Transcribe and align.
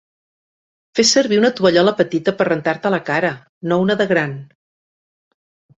Fes 0.99 1.11
servir 1.17 1.37
una 1.41 1.51
tovallola 1.59 1.93
petita 2.01 2.35
per 2.41 2.49
rentar-te 2.49 2.93
la 2.97 3.03
cara, 3.11 3.33
no 3.73 3.79
una 3.87 4.01
de 4.03 4.13
gran 4.15 4.39